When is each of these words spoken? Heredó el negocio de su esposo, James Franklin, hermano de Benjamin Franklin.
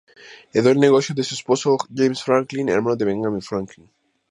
Heredó 0.51 0.71
el 0.71 0.79
negocio 0.79 1.13
de 1.13 1.21
su 1.21 1.35
esposo, 1.35 1.77
James 1.95 2.23
Franklin, 2.23 2.69
hermano 2.69 2.95
de 2.95 3.05
Benjamin 3.05 3.39
Franklin. 3.43 3.87